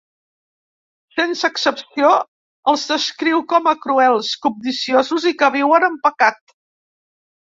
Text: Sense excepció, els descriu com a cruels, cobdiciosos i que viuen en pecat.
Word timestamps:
Sense 1.17 1.49
excepció, 1.49 2.13
els 2.73 2.85
descriu 2.91 3.43
com 3.53 3.69
a 3.73 3.73
cruels, 3.83 4.31
cobdiciosos 4.47 5.29
i 5.33 5.35
que 5.43 5.51
viuen 5.57 5.87
en 5.89 5.99
pecat. 6.07 6.41